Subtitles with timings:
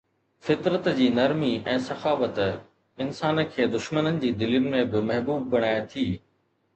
[0.45, 2.39] فطرت جي نرمي ۽ سخاوت
[3.05, 6.07] انسان کي دشمنن جي دلين ۾ به محبوب بڻائي ٿي